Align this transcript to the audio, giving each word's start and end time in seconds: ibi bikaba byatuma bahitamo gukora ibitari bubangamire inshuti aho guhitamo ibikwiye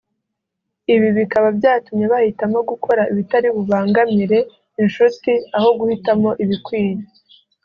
ibi 0.93 1.09
bikaba 1.17 1.47
byatuma 1.57 2.03
bahitamo 2.13 2.59
gukora 2.69 3.01
ibitari 3.11 3.47
bubangamire 3.55 4.39
inshuti 4.81 5.31
aho 5.57 5.69
guhitamo 5.79 6.29
ibikwiye 6.43 7.03